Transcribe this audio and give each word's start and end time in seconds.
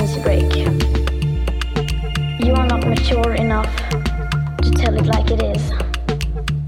emergency. 0.00 0.60
You 2.44 2.54
are 2.54 2.66
not 2.66 2.86
mature 2.86 3.34
enough 3.34 3.74
to 4.62 4.70
tell 4.70 4.94
it 4.94 5.06
like 5.06 5.30
it 5.30 5.42
is. 5.42 5.70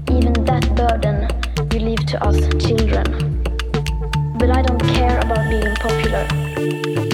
Even 0.09 0.33
that 0.45 0.65
burden 0.75 1.27
you 1.73 1.79
leave 1.79 2.05
to 2.07 2.23
us 2.23 2.37
children. 2.65 3.43
But 4.37 4.51
I 4.51 4.61
don't 4.61 4.81
care 4.93 5.19
about 5.19 5.49
being 5.49 5.75
popular. 5.75 7.08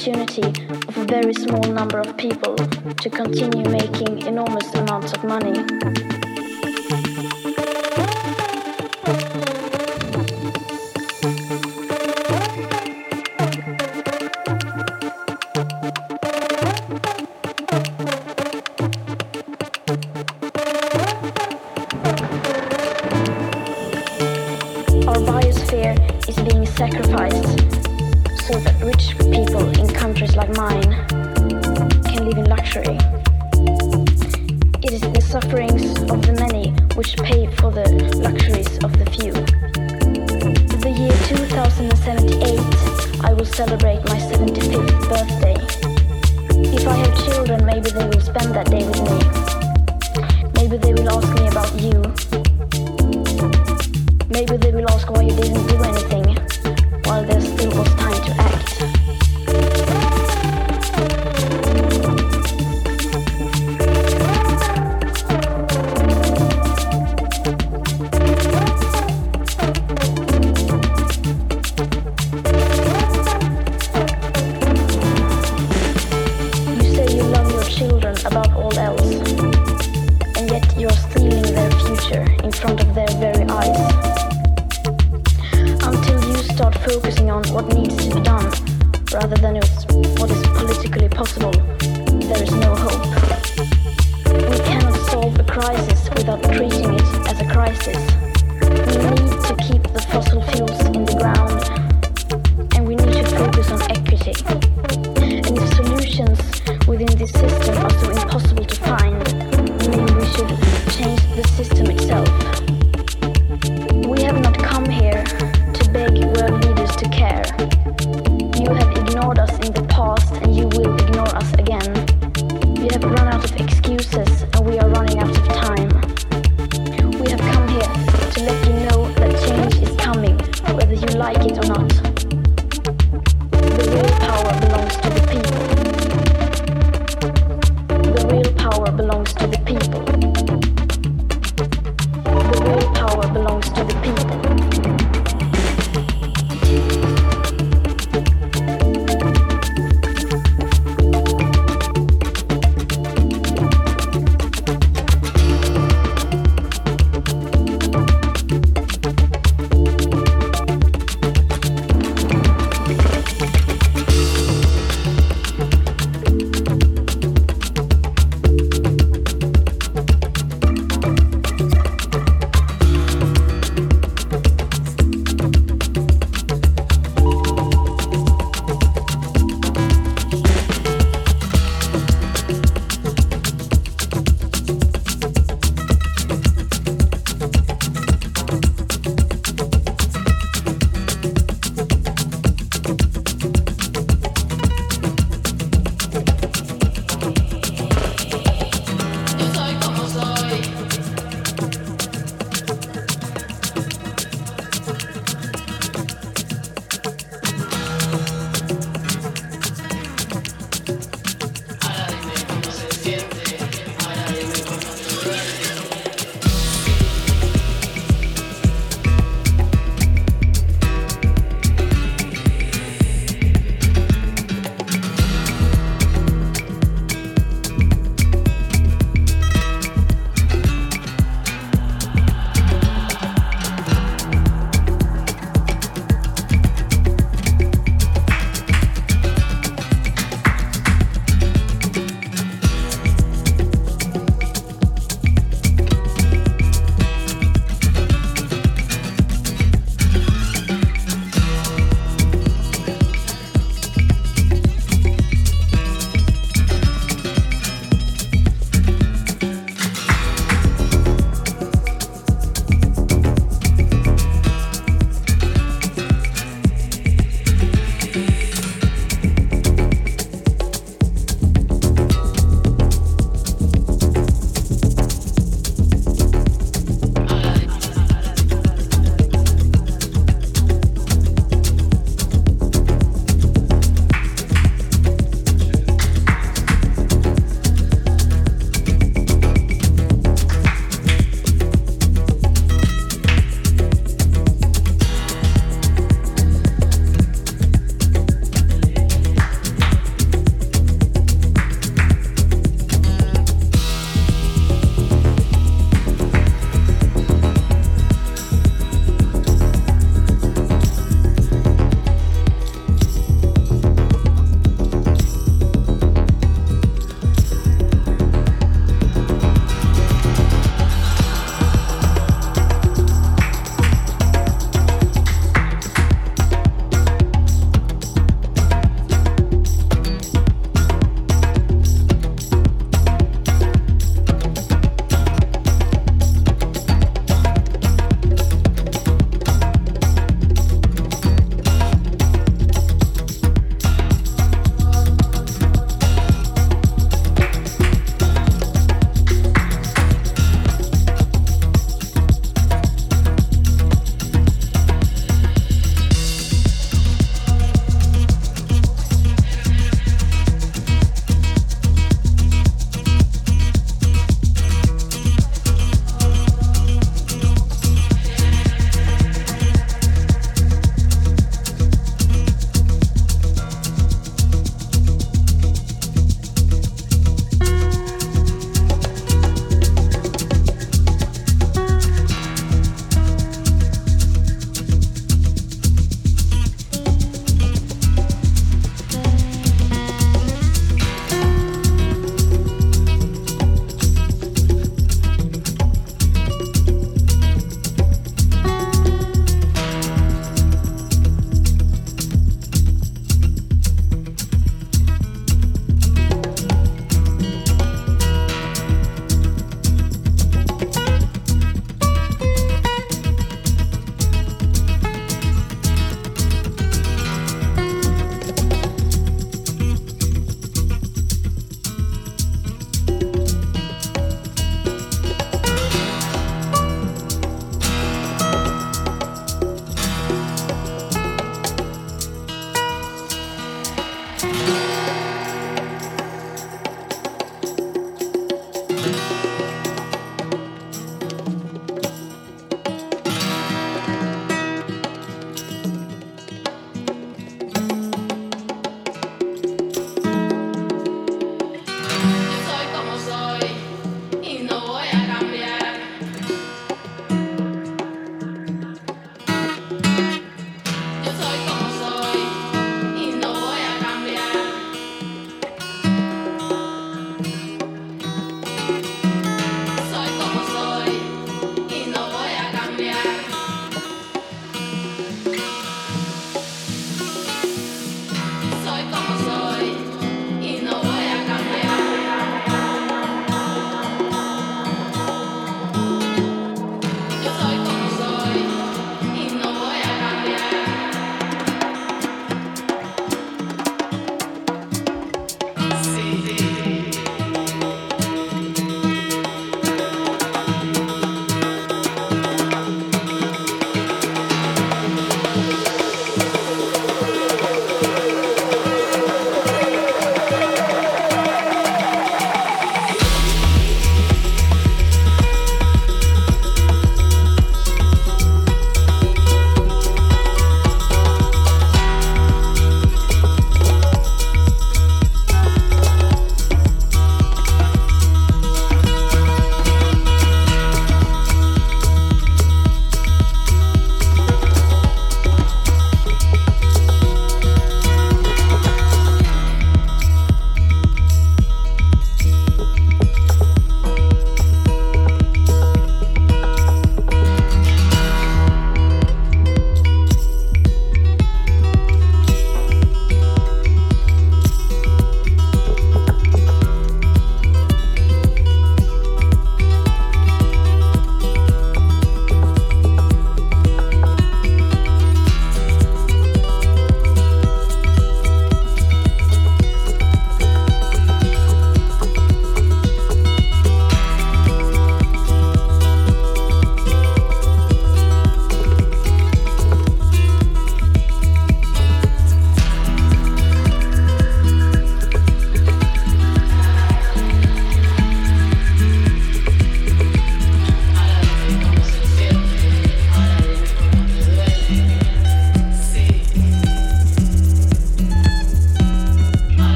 opportunity 0.00 0.64
of 0.88 0.96
a 0.96 1.04
very 1.04 1.34
small 1.34 1.62
number 1.64 1.98
of 1.98 2.16
people 2.16 2.56
to 2.56 3.10
continue 3.10 3.68
making 3.68 4.26
enormous 4.26 4.74
amounts 4.74 5.12
of 5.12 5.24
money. 5.24 6.09